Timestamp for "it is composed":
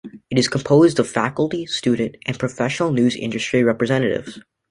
0.31-0.97